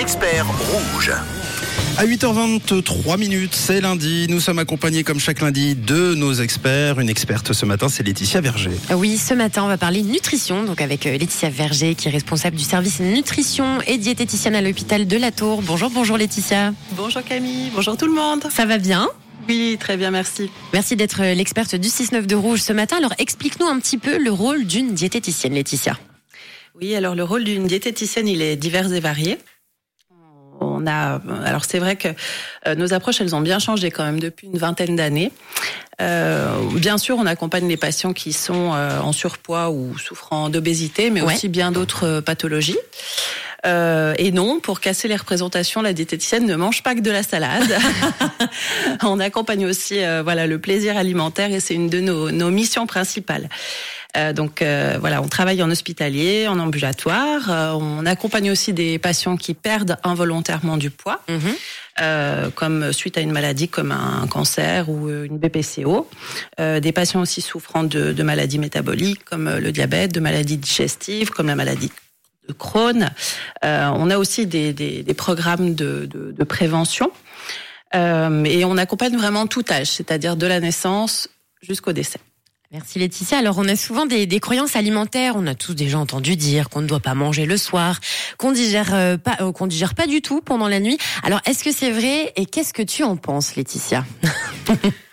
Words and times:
les 0.00 0.02
experts 0.02 0.46
rouges. 0.46 1.12
À 1.98 2.06
8h23 2.06 3.18
minutes, 3.18 3.54
c'est 3.54 3.80
lundi. 3.80 4.26
Nous 4.30 4.40
sommes 4.40 4.58
accompagnés 4.58 5.04
comme 5.04 5.20
chaque 5.20 5.40
lundi 5.40 5.74
de 5.74 6.14
nos 6.14 6.32
experts. 6.32 7.00
Une 7.00 7.10
experte 7.10 7.52
ce 7.52 7.66
matin, 7.66 7.88
c'est 7.88 8.02
Laetitia 8.02 8.40
Verger. 8.40 8.70
Oui, 8.94 9.18
ce 9.18 9.34
matin, 9.34 9.62
on 9.64 9.68
va 9.68 9.76
parler 9.76 10.02
nutrition, 10.02 10.64
donc 10.64 10.80
avec 10.80 11.06
euh, 11.06 11.12
Laetitia 11.12 11.50
Verger, 11.50 11.94
qui 11.94 12.08
est 12.08 12.10
responsable 12.10 12.56
du 12.56 12.64
service 12.64 13.00
nutrition 13.00 13.80
et 13.86 13.98
diététicienne 13.98 14.54
à 14.54 14.62
l'hôpital 14.62 15.06
de 15.06 15.16
la 15.16 15.32
Tour. 15.32 15.60
Bonjour, 15.62 15.90
bonjour 15.90 16.16
Laetitia. 16.16 16.72
Bonjour 16.92 17.22
Camille, 17.22 17.70
bonjour 17.74 17.96
tout 17.96 18.06
le 18.06 18.14
monde. 18.14 18.44
Ça 18.50 18.64
va 18.64 18.78
bien? 18.78 19.08
Oui, 19.48 19.76
très 19.78 19.96
bien, 19.96 20.10
merci. 20.10 20.50
Merci 20.72 20.96
d'être 20.96 21.20
euh, 21.22 21.34
l'experte 21.34 21.74
du 21.74 21.88
6-9 21.88 22.26
de 22.26 22.36
Rouge 22.36 22.60
ce 22.60 22.72
matin. 22.72 22.96
Alors 22.96 23.14
explique-nous 23.18 23.66
un 23.66 23.78
petit 23.78 23.98
peu 23.98 24.18
le 24.18 24.32
rôle 24.32 24.64
d'une 24.64 24.94
diététicienne, 24.94 25.54
Laetitia. 25.54 25.98
Oui, 26.80 26.94
alors 26.94 27.14
le 27.14 27.24
rôle 27.24 27.44
d'une 27.44 27.66
diététicienne, 27.66 28.28
il 28.28 28.40
est 28.40 28.56
divers 28.56 28.90
et 28.92 29.00
varié. 29.00 29.36
On 30.80 30.86
a, 30.86 31.20
alors 31.44 31.64
c'est 31.64 31.78
vrai 31.78 31.96
que 31.96 32.08
euh, 32.66 32.74
nos 32.74 32.92
approches, 32.94 33.20
elles 33.20 33.34
ont 33.34 33.40
bien 33.40 33.58
changé 33.58 33.90
quand 33.90 34.04
même 34.04 34.20
depuis 34.20 34.46
une 34.46 34.56
vingtaine 34.58 34.96
d'années. 34.96 35.30
Euh, 36.00 36.56
bien 36.76 36.96
sûr, 36.96 37.16
on 37.18 37.26
accompagne 37.26 37.68
les 37.68 37.76
patients 37.76 38.12
qui 38.14 38.32
sont 38.32 38.72
euh, 38.74 39.00
en 39.00 39.12
surpoids 39.12 39.70
ou 39.70 39.98
souffrant 39.98 40.48
d'obésité, 40.48 41.10
mais 41.10 41.20
Ouais. 41.20 41.34
aussi 41.34 41.48
bien 41.48 41.72
d'autres 41.72 42.06
euh, 42.06 42.20
pathologies. 42.22 42.78
Euh, 43.66 44.14
et 44.18 44.32
non, 44.32 44.60
pour 44.60 44.80
casser 44.80 45.08
les 45.08 45.16
représentations, 45.16 45.82
la 45.82 45.92
diététicienne 45.92 46.46
ne 46.46 46.56
mange 46.56 46.82
pas 46.82 46.94
que 46.94 47.00
de 47.00 47.10
la 47.10 47.22
salade. 47.22 47.76
on 49.02 49.20
accompagne 49.20 49.66
aussi, 49.66 50.02
euh, 50.02 50.22
voilà, 50.22 50.46
le 50.46 50.58
plaisir 50.58 50.96
alimentaire 50.96 51.52
et 51.52 51.60
c'est 51.60 51.74
une 51.74 51.88
de 51.88 52.00
nos, 52.00 52.30
nos 52.30 52.50
missions 52.50 52.86
principales. 52.86 53.48
Euh, 54.16 54.32
donc 54.32 54.62
euh, 54.62 54.96
voilà, 55.00 55.22
on 55.22 55.28
travaille 55.28 55.62
en 55.62 55.70
hospitalier, 55.70 56.48
en 56.48 56.58
ambulatoire. 56.58 57.50
Euh, 57.50 57.72
on 57.72 58.06
accompagne 58.06 58.50
aussi 58.50 58.72
des 58.72 58.98
patients 58.98 59.36
qui 59.36 59.54
perdent 59.54 59.96
involontairement 60.02 60.76
du 60.76 60.90
poids, 60.90 61.20
euh, 62.00 62.50
comme 62.50 62.92
suite 62.92 63.18
à 63.18 63.20
une 63.20 63.30
maladie 63.30 63.68
comme 63.68 63.92
un 63.92 64.26
cancer 64.26 64.88
ou 64.88 65.08
euh, 65.08 65.24
une 65.24 65.38
BPCO. 65.38 66.08
Euh, 66.58 66.80
des 66.80 66.92
patients 66.92 67.20
aussi 67.20 67.40
souffrant 67.40 67.84
de, 67.84 68.12
de 68.12 68.22
maladies 68.22 68.58
métaboliques 68.58 69.24
comme 69.24 69.48
le 69.48 69.72
diabète, 69.72 70.12
de 70.12 70.20
maladies 70.20 70.56
digestives 70.56 71.30
comme 71.30 71.46
la 71.46 71.56
maladie 71.56 71.92
Euh, 73.64 73.90
on 73.94 74.10
a 74.10 74.18
aussi 74.18 74.46
des, 74.46 75.14
programmes 75.16 75.74
de, 75.74 76.44
prévention. 76.48 77.10
Euh, 77.94 78.44
et 78.44 78.64
on 78.64 78.76
accompagne 78.76 79.16
vraiment 79.16 79.46
tout 79.46 79.64
âge, 79.70 79.88
c'est-à-dire 79.88 80.36
de 80.36 80.46
la 80.46 80.60
naissance 80.60 81.28
jusqu'au 81.60 81.92
décès. 81.92 82.20
Merci 82.72 83.00
Laetitia. 83.00 83.38
Alors 83.38 83.58
on 83.58 83.66
a 83.66 83.74
souvent 83.74 84.06
des, 84.06 84.28
croyances 84.38 84.76
alimentaires. 84.76 85.34
On 85.36 85.46
a 85.48 85.56
tous 85.56 85.74
déjà 85.74 85.98
entendu 85.98 86.36
dire 86.36 86.68
qu'on 86.68 86.82
ne 86.82 86.86
doit 86.86 87.00
pas 87.00 87.14
manger 87.14 87.44
le 87.44 87.56
soir, 87.56 87.98
qu'on 88.38 88.52
digère 88.52 88.94
euh, 88.94 89.16
pas, 89.16 89.36
qu'on 89.52 89.66
digère 89.66 89.96
pas 89.96 90.06
du 90.06 90.22
tout 90.22 90.40
pendant 90.40 90.68
la 90.68 90.78
nuit. 90.78 90.96
Alors 91.24 91.40
est-ce 91.46 91.64
que 91.64 91.72
c'est 91.72 91.90
vrai 91.90 92.32
et 92.36 92.46
qu'est-ce 92.46 92.72
que 92.72 92.82
tu 92.82 93.02
en 93.02 93.16
penses, 93.16 93.56
Laetitia? 93.56 94.04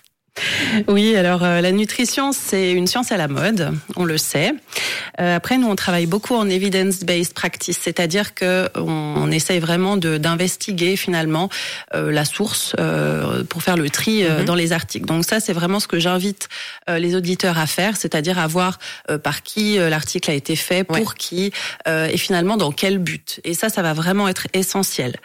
Oui, 0.88 1.16
alors 1.16 1.44
euh, 1.44 1.62
la 1.62 1.72
nutrition, 1.72 2.32
c'est 2.32 2.72
une 2.72 2.88
science 2.88 3.12
à 3.12 3.18
la 3.18 3.28
mode, 3.28 3.72
on 3.96 4.06
le 4.06 4.18
sait. 4.18 4.54
Euh, 5.20 5.36
après, 5.36 5.58
nous, 5.58 5.68
on 5.68 5.76
travaille 5.76 6.06
beaucoup 6.06 6.36
en 6.36 6.48
evidence-based 6.50 7.34
practice, 7.34 7.80
c'est-à-dire 7.82 8.34
que 8.36 8.70
on, 8.76 9.16
on 9.18 9.32
essaye 9.32 9.60
vraiment 9.60 9.98
d'investiguer 9.98 10.96
finalement 10.96 11.50
euh, 11.96 12.12
la 12.12 12.26
source 12.26 12.74
euh, 12.80 13.44
pour 13.44 13.64
faire 13.64 13.78
le 13.78 13.90
tri 13.90 14.24
euh, 14.24 14.40
Mhm. 14.40 14.46
dans 14.46 14.56
les 14.56 14.72
articles. 14.74 15.06
Donc 15.06 15.24
ça, 15.26 15.40
c'est 15.40 15.54
vraiment 15.54 15.80
ce 15.80 15.88
que 15.88 16.00
j'invite 16.00 16.50
euh, 16.90 17.00
les 17.00 17.16
auditeurs 17.16 17.58
à 17.58 17.66
faire, 17.66 17.96
c'est-à-dire 17.98 18.38
à 18.40 18.48
voir 18.48 18.78
euh, 19.10 19.18
par 19.18 19.42
qui 19.42 19.80
euh, 19.80 19.90
l'article 19.90 20.30
a 20.30 20.34
été 20.34 20.56
fait, 20.56 20.84
pour 20.84 20.98
Ouais. 20.98 21.04
qui, 21.18 21.52
euh, 21.88 22.08
et 22.12 22.18
finalement 22.18 22.58
dans 22.58 22.72
quel 22.72 22.98
but. 23.00 23.40
Et 23.46 23.54
ça, 23.54 23.70
ça 23.70 23.82
va 23.82 23.94
vraiment 23.94 24.28
être 24.28 24.48
essentiel. 24.54 25.16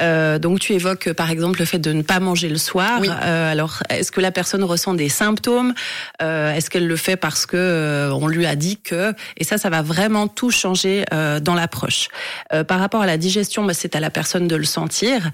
Euh, 0.00 0.38
donc 0.38 0.60
tu 0.60 0.74
évoques 0.74 1.12
par 1.12 1.30
exemple 1.30 1.58
le 1.60 1.64
fait 1.64 1.78
de 1.78 1.92
ne 1.92 2.02
pas 2.02 2.20
manger 2.20 2.48
le 2.48 2.58
soir. 2.58 2.98
Oui. 3.00 3.08
Euh, 3.08 3.50
alors 3.52 3.82
est-ce 3.88 4.12
que 4.12 4.20
la 4.20 4.30
personne 4.30 4.51
ressent 4.62 4.94
des 4.94 5.08
symptômes 5.08 5.72
Euh, 6.20 6.52
Est-ce 6.52 6.68
qu'elle 6.68 6.86
le 6.86 6.96
fait 6.96 7.16
parce 7.16 7.46
que 7.46 7.56
euh, 7.56 8.12
on 8.12 8.26
lui 8.28 8.44
a 8.46 8.56
dit 8.56 8.76
que 8.76 9.14
Et 9.36 9.44
ça, 9.44 9.56
ça 9.58 9.70
va 9.70 9.82
vraiment 9.82 10.28
tout 10.28 10.50
changer 10.50 11.04
euh, 11.12 11.40
dans 11.40 11.54
l'approche. 11.54 12.08
Euh, 12.52 12.64
par 12.64 12.78
rapport 12.80 13.00
à 13.02 13.06
la 13.06 13.16
digestion, 13.16 13.64
bah, 13.64 13.74
c'est 13.74 13.96
à 13.96 14.00
la 14.00 14.10
personne 14.10 14.48
de 14.48 14.56
le 14.56 14.64
sentir. 14.64 15.30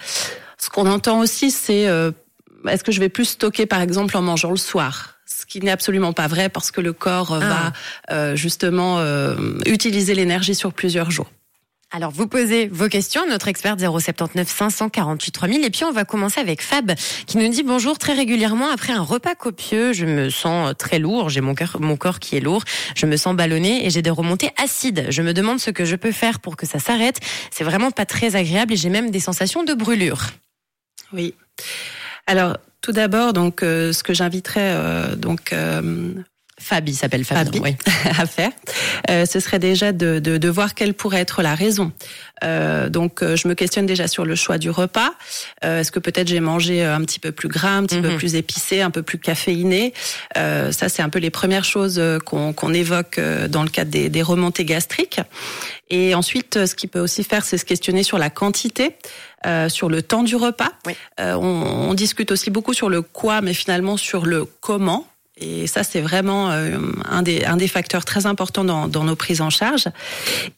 Ce 0.59 0.71
qu'on 0.71 0.87
entend 0.87 1.19
aussi, 1.21 1.51
c'est 1.51 1.89
euh, 1.89 2.11
est-ce 2.69 2.85
que 2.85 2.93
je 2.93 3.01
vais 3.01 3.09
plus 3.09 3.25
stocker 3.27 3.67
par 3.67 3.81
exemple 3.81 4.17
en 4.17 4.23
mangeant 4.23 4.51
le 4.51 4.57
soir? 4.57 5.15
Ce 5.27 5.47
qui 5.47 5.61
n'est 5.61 5.71
absolument 5.71 6.13
pas 6.13 6.27
vrai 6.27 6.49
parce 6.49 6.71
que 6.71 6.81
le 6.81 6.93
corps 6.93 7.33
Ah. 7.35 7.39
va 7.39 7.73
euh, 8.15 8.37
justement 8.37 8.99
euh, 8.99 9.37
utiliser 9.67 10.15
l'énergie 10.15 10.55
sur 10.55 10.73
plusieurs 10.73 11.11
jours. 11.11 11.31
Alors 11.91 12.11
vous 12.11 12.27
posez 12.27 12.67
vos 12.67 12.89
questions 12.89 13.27
notre 13.27 13.49
experte 13.49 13.81
079 13.81 14.47
548 14.47 15.33
3000 15.33 15.65
et 15.65 15.71
puis 15.71 15.85
on 15.85 15.91
va 15.91 16.05
commencer 16.05 16.39
avec 16.39 16.61
Fab 16.61 16.93
qui 17.27 17.39
nous 17.39 17.49
dit 17.49 17.63
bonjour 17.63 17.97
très 17.97 18.13
régulièrement 18.13 18.69
après 18.69 18.93
un 18.93 19.01
repas 19.01 19.35
copieux, 19.35 19.95
je 19.95 20.05
me 20.05 20.29
sens 20.29 20.75
très 20.79 20.99
lourd, 20.99 21.31
j'ai 21.31 21.41
mon 21.41 21.55
cœur 21.55 21.79
mon 21.81 21.97
corps 21.97 22.19
qui 22.19 22.37
est 22.37 22.41
lourd, 22.41 22.63
je 22.95 23.07
me 23.07 23.17
sens 23.17 23.35
ballonné 23.35 23.87
et 23.87 23.91
j'ai 23.91 24.03
des 24.03 24.11
remontées 24.11 24.51
acides. 24.63 25.07
Je 25.09 25.23
me 25.23 25.33
demande 25.33 25.61
ce 25.61 25.71
que 25.71 25.87
je 25.87 25.97
peux 25.97 26.13
faire 26.13 26.41
pour 26.41 26.57
que 26.57 26.67
ça 26.67 26.79
s'arrête. 26.79 27.21
C'est 27.51 27.65
vraiment 27.65 27.91
pas 27.91 28.05
très 28.05 28.37
agréable 28.37 28.75
et 28.75 28.77
j'ai 28.77 28.91
même 28.91 29.11
des 29.11 29.21
sensations 29.21 29.65
de 29.65 29.73
brûlure. 29.73 30.27
Oui. 31.15 31.35
Alors, 32.27 32.59
tout 32.83 32.93
d'abord, 32.93 33.33
donc, 33.33 33.63
euh, 33.63 33.93
ce 33.93 34.03
que 34.03 34.13
j'inviterais 34.13 34.75
euh, 34.75 35.17
donc 35.17 35.53
euh, 35.53 36.13
Fab, 36.61 36.89
il 36.89 36.95
s'appelle 36.95 37.25
Fab. 37.25 37.39
Fabi. 37.47 37.61
oui. 37.61 37.77
à 38.19 38.27
faire, 38.27 38.51
euh, 39.11 39.25
ce 39.27 39.41
serait 39.41 39.59
déjà 39.59 39.93
de, 39.93 40.19
de, 40.19 40.37
de 40.39 40.49
voir 40.49 40.75
quelle 40.75 40.95
pourrait 40.95 41.21
être 41.21 41.43
la 41.43 41.55
raison. 41.55 41.93
Euh, 42.45 42.89
donc, 42.89 43.23
euh, 43.23 43.37
je 43.37 43.49
me 43.49 43.55
questionne 43.55 43.87
déjà 43.87 44.07
sur 44.09 44.25
le 44.25 44.35
choix 44.35 44.59
du 44.59 44.71
repas. 44.71 45.11
Euh, 45.65 45.81
Est-ce 45.81 45.91
que 45.91 45.99
peut-être 45.99 46.29
j'ai 46.29 46.41
mangé 46.41 46.85
euh, 46.85 46.95
un 46.95 47.01
petit 47.03 47.19
peu 47.21 47.33
plus 47.33 47.49
gras, 47.49 47.71
un 47.77 47.85
petit 47.85 48.01
peu 48.01 48.11
Mhm. 48.11 48.17
plus 48.19 48.35
épicé, 48.37 48.81
un 48.81 48.91
peu 48.91 49.03
plus 49.03 49.19
caféiné? 49.19 49.93
Euh, 50.37 50.71
Ça, 50.73 50.89
c'est 50.89 51.03
un 51.03 51.09
peu 51.09 51.19
les 51.19 51.31
premières 51.31 51.65
choses 51.65 52.01
qu'on 52.25 52.53
qu'on 52.53 52.73
évoque 52.75 53.21
dans 53.49 53.63
le 53.63 53.69
cadre 53.71 53.91
des, 53.91 54.09
des 54.09 54.23
remontées 54.23 54.65
gastriques. 54.65 55.21
Et 55.91 56.15
ensuite, 56.15 56.67
ce 56.67 56.75
qu'il 56.75 56.89
peut 56.91 57.01
aussi 57.01 57.25
faire, 57.25 57.45
c'est 57.45 57.59
se 57.59 57.65
questionner 57.65 58.03
sur 58.03 58.19
la 58.19 58.31
quantité. 58.31 58.97
euh, 59.47 59.69
sur 59.69 59.89
le 59.89 60.03
temps 60.03 60.25
du 60.25 60.35
repas. 60.35 60.73
Oui. 60.87 60.95
Euh, 61.21 61.35
on, 61.35 61.91
on 61.91 61.95
discute 61.95 62.33
aussi 62.33 62.51
beaucoup 62.51 62.75
sur 62.75 62.89
le 62.89 63.03
quoi, 63.03 63.41
mais 63.41 63.55
finalement 63.55 63.97
sur 63.97 64.27
le 64.27 64.45
comment. 64.61 65.07
Et 65.41 65.67
ça, 65.69 65.85
c'est 65.85 66.01
vraiment 66.01 66.51
euh, 66.51 66.79
un, 67.05 67.23
des, 67.23 67.45
un 67.45 67.57
des 67.57 67.69
facteurs 67.69 68.05
très 68.05 68.27
importants 68.27 68.65
dans, 68.65 68.89
dans 68.89 69.05
nos 69.05 69.15
prises 69.15 69.41
en 69.41 69.51
charge. 69.51 69.85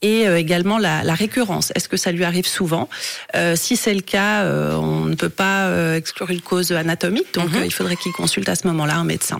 Et 0.00 0.26
euh, 0.26 0.38
également 0.38 0.78
la, 0.78 1.02
la 1.02 1.14
récurrence. 1.14 1.70
Est-ce 1.74 1.88
que 1.88 1.96
ça 1.98 2.12
lui 2.12 2.24
arrive 2.24 2.46
souvent? 2.46 2.88
Euh, 3.34 3.56
Si 3.56 3.76
c'est 3.76 3.92
le 3.94 4.00
cas, 4.00 4.44
euh, 4.44 4.74
on 4.76 5.04
ne 5.04 5.14
peut 5.16 5.28
pas 5.28 5.66
euh, 5.66 5.96
exclure 5.96 6.30
une 6.30 6.40
cause 6.40 6.72
anatomique. 6.72 7.34
Donc, 7.34 7.50
Mhm. 7.50 7.56
euh, 7.58 7.64
il 7.66 7.72
faudrait 7.72 7.96
qu'il 7.96 8.12
consulte 8.12 8.48
à 8.48 8.54
ce 8.54 8.66
moment-là 8.68 8.96
un 8.96 9.04
médecin. 9.04 9.38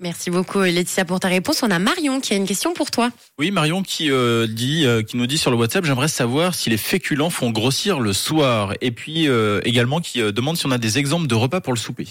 Merci 0.00 0.28
beaucoup 0.30 0.60
Laetitia 0.60 1.04
pour 1.04 1.20
ta 1.20 1.28
réponse. 1.28 1.62
On 1.62 1.70
a 1.70 1.78
Marion 1.78 2.20
qui 2.20 2.34
a 2.34 2.36
une 2.36 2.46
question 2.48 2.74
pour 2.74 2.90
toi. 2.90 3.10
Oui, 3.38 3.52
Marion 3.52 3.84
qui 3.84 4.10
euh, 4.10 4.48
dit, 4.48 4.84
euh, 4.84 5.02
qui 5.02 5.16
nous 5.16 5.28
dit 5.28 5.38
sur 5.38 5.52
le 5.52 5.56
WhatsApp, 5.56 5.84
j'aimerais 5.84 6.08
savoir 6.08 6.56
si 6.56 6.68
les 6.68 6.78
féculents 6.78 7.30
font 7.30 7.50
grossir 7.52 8.00
le 8.00 8.12
soir, 8.12 8.74
et 8.80 8.90
puis 8.90 9.28
euh, 9.28 9.60
également 9.64 10.00
qui 10.00 10.20
euh, 10.20 10.32
demande 10.32 10.56
si 10.56 10.66
on 10.66 10.72
a 10.72 10.78
des 10.78 10.98
exemples 10.98 11.28
de 11.28 11.34
repas 11.36 11.60
pour 11.60 11.72
le 11.72 11.78
souper. 11.78 12.08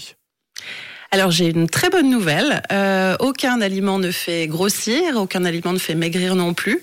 Alors 1.14 1.30
j'ai 1.30 1.50
une 1.50 1.68
très 1.68 1.90
bonne 1.90 2.10
nouvelle. 2.10 2.60
Euh, 2.72 3.14
aucun 3.20 3.60
aliment 3.60 4.00
ne 4.00 4.10
fait 4.10 4.48
grossir, 4.48 5.14
aucun 5.14 5.44
aliment 5.44 5.72
ne 5.72 5.78
fait 5.78 5.94
maigrir 5.94 6.34
non 6.34 6.54
plus. 6.54 6.82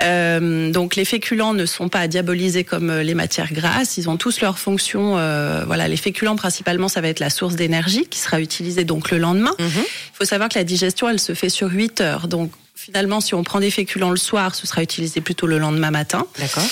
Euh, 0.00 0.70
donc 0.70 0.94
les 0.94 1.04
féculents 1.04 1.54
ne 1.54 1.66
sont 1.66 1.88
pas 1.88 1.98
à 1.98 2.06
diaboliser 2.06 2.62
comme 2.62 2.88
euh, 2.88 3.02
les 3.02 3.14
matières 3.14 3.52
grasses. 3.52 3.96
Ils 3.96 4.08
ont 4.08 4.16
tous 4.16 4.40
leurs 4.40 4.60
fonctions. 4.60 5.18
euh, 5.18 5.64
voilà, 5.66 5.88
les 5.88 5.96
féculents 5.96 6.36
principalement, 6.36 6.86
ça 6.86 7.00
va 7.00 7.08
être 7.08 7.18
la 7.18 7.30
source 7.30 7.56
d'énergie 7.56 8.06
qui 8.06 8.20
sera 8.20 8.40
utilisée 8.40 8.84
donc 8.84 9.10
le 9.10 9.18
lendemain. 9.18 9.56
Mhm. 9.58 9.66
Il 9.66 10.16
faut 10.16 10.24
savoir 10.24 10.50
que 10.50 10.56
la 10.56 10.64
digestion, 10.64 11.08
elle 11.08 11.18
se 11.18 11.34
fait 11.34 11.48
sur 11.48 11.68
8 11.72 12.00
heures. 12.00 12.28
Donc 12.28 12.52
finalement, 12.84 13.20
si 13.22 13.34
on 13.34 13.42
prend 13.42 13.60
des 13.60 13.70
féculents 13.70 14.10
le 14.10 14.16
soir, 14.18 14.54
ce 14.54 14.66
sera 14.66 14.82
utilisé 14.82 15.22
plutôt 15.22 15.46
le 15.46 15.58
lendemain 15.58 15.90
matin. 15.90 16.26
D'accord. 16.38 16.62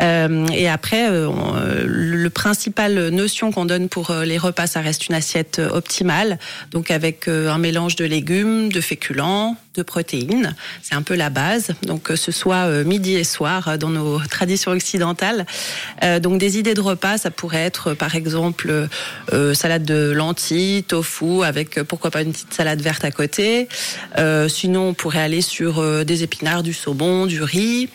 Euh, 0.00 0.46
et 0.48 0.66
après, 0.68 1.10
euh, 1.10 1.28
on- 1.28 1.56
euh, 1.56 1.82
le 1.86 2.30
principal 2.30 3.08
notion 3.10 3.52
qu'on 3.52 3.66
donne 3.66 3.88
pour 3.90 4.10
euh, 4.10 4.24
les 4.24 4.38
repas, 4.38 4.66
ça 4.66 4.80
reste 4.80 5.08
une 5.08 5.14
assiette 5.14 5.58
euh, 5.58 5.68
optimale, 5.68 6.38
donc 6.70 6.90
avec 6.90 7.28
un 7.28 7.58
mélange 7.58 7.96
de 7.96 8.06
légumes, 8.06 8.72
de 8.72 8.80
féculents, 8.80 9.56
de 9.78 9.82
protéines. 9.82 10.54
C'est 10.82 10.94
un 10.94 11.02
peu 11.02 11.14
la 11.14 11.30
base. 11.30 11.70
Donc 11.82 12.02
que 12.02 12.16
ce 12.16 12.32
soit 12.32 12.66
euh, 12.66 12.84
midi 12.84 13.14
et 13.14 13.24
soir 13.24 13.68
euh, 13.68 13.76
dans 13.76 13.90
nos 13.90 14.18
traditions 14.30 14.72
occidentales. 14.72 15.46
Euh, 16.02 16.20
donc 16.20 16.38
des 16.38 16.58
idées 16.58 16.74
de 16.74 16.80
repas, 16.80 17.16
ça 17.18 17.30
pourrait 17.30 17.64
être 17.64 17.88
euh, 17.88 17.94
par 17.94 18.14
exemple 18.14 18.88
euh, 19.32 19.54
salade 19.54 19.84
de 19.84 20.10
lentilles, 20.10 20.82
tofu 20.82 21.44
avec 21.44 21.78
euh, 21.78 21.84
pourquoi 21.84 22.10
pas 22.10 22.22
une 22.22 22.32
petite 22.32 22.52
salade 22.52 22.80
verte 22.80 23.04
à 23.04 23.10
côté. 23.10 23.68
Euh, 24.18 24.48
sinon, 24.48 24.88
on 24.88 24.94
pourrait 24.94 25.22
aller 25.22 25.42
sur 25.42 25.78
euh, 25.78 26.04
des 26.04 26.22
épinards, 26.22 26.62
du 26.62 26.72
saumon, 26.72 27.26
du 27.26 27.42
riz. 27.42 27.88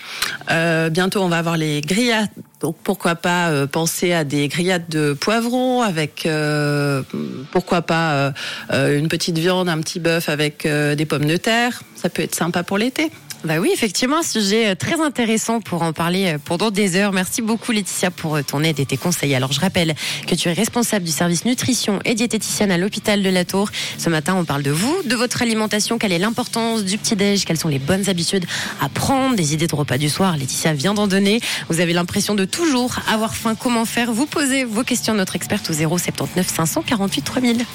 Euh, 0.49 0.89
bientôt, 0.89 1.21
on 1.21 1.29
va 1.29 1.39
avoir 1.39 1.57
les 1.57 1.81
grillades. 1.81 2.29
Donc 2.63 2.77
pourquoi 2.81 3.15
pas 3.15 3.49
euh, 3.49 3.67
penser 3.67 4.13
à 4.13 4.23
des 4.23 4.47
grillades 4.47 4.87
de 4.87 5.11
poivrons 5.11 5.81
avec 5.81 6.25
euh, 6.25 7.03
pourquoi 7.51 7.81
pas 7.81 8.31
euh, 8.71 8.97
une 8.97 9.09
petite 9.09 9.37
viande, 9.37 9.67
un 9.67 9.81
petit 9.81 9.99
bœuf 9.99 10.29
avec 10.29 10.65
des 10.65 11.05
pommes 11.05 11.25
de 11.25 11.35
terre. 11.35 11.83
Ça 11.95 12.07
peut 12.07 12.23
être 12.23 12.35
sympa 12.35 12.63
pour 12.63 12.77
l'été. 12.77 13.11
Bah 13.43 13.55
oui, 13.59 13.71
effectivement, 13.73 14.19
un 14.19 14.23
sujet 14.23 14.69
euh, 14.69 14.75
très 14.75 15.01
intéressant 15.01 15.59
pour 15.59 15.81
en 15.81 15.91
parler 15.91 16.27
euh, 16.27 16.37
pendant 16.43 16.71
des 16.71 16.95
heures. 16.95 17.11
Merci 17.11 17.41
beaucoup 17.41 17.73
Laetitia 17.73 18.09
pour 18.09 18.37
euh, 18.37 18.41
ton 18.41 18.63
aide 18.63 18.79
et 18.79 18.85
tes 18.85 18.95
conseils. 18.95 19.35
Alors 19.35 19.51
je 19.51 19.59
rappelle 19.59 19.95
que 20.25 20.33
tu 20.33 20.47
es 20.47 20.53
responsable 20.53 21.03
du 21.03 21.11
service 21.11 21.43
nutrition 21.43 21.99
et 22.05 22.15
diététicienne 22.15 22.71
à 22.71 22.77
l'hôpital 22.77 23.21
de 23.21 23.29
la 23.29 23.43
Tour. 23.43 23.69
Ce 23.97 24.09
matin, 24.09 24.35
on 24.37 24.45
parle 24.45 24.63
de 24.63 24.71
vous, 24.71 24.95
de 25.03 25.15
votre 25.17 25.41
alimentation, 25.41 25.97
quelle 25.97 26.13
est 26.13 26.19
l'importance 26.19 26.85
du 26.85 26.97
petit-déj, 26.97 27.43
quelles 27.43 27.59
sont 27.59 27.67
les 27.67 27.79
bonnes 27.79 28.07
habitudes 28.07 28.45
à 28.79 28.87
prendre, 28.87 29.35
des 29.35 29.53
idées 29.53 29.67
de 29.67 29.75
repas 29.75 29.97
du 29.97 30.07
soir. 30.07 30.37
Laetitia 30.37 30.73
vient 30.73 30.93
d'en 30.93 31.07
donner. 31.07 31.41
Vous 31.67 31.81
avez 31.81 31.91
l'impression 31.91 32.35
de 32.35 32.45
toujours 32.45 32.95
avoir 33.11 33.35
faim. 33.35 33.55
Comment 33.59 33.83
faire? 33.83 34.13
Vous 34.13 34.25
posez 34.25 34.63
vos 34.63 34.83
questions 34.83 35.15
à 35.15 35.17
notre 35.17 35.35
experte 35.35 35.69
au 35.69 35.73
079 35.73 36.47
548 36.47 37.21
3000. 37.23 37.65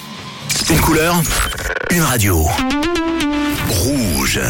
Une 0.70 0.80
couleur, 0.80 1.20
une 1.90 2.00
radio. 2.00 2.46
Rouge. 3.68 4.40